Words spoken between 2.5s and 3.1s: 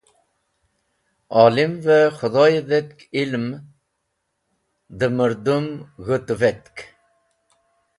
dhetk